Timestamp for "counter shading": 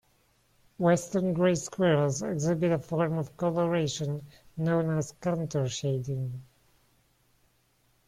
5.21-6.41